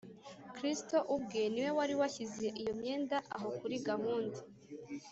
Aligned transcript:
kristo 0.55 0.97
ubwe 1.15 1.41
ni 1.51 1.59
we 1.65 1.69
wari 1.77 1.93
washyize 2.01 2.47
iyo 2.61 2.73
myenda 2.79 3.17
aho 3.35 3.47
kuri 3.57 3.75
gahunda 3.87 4.39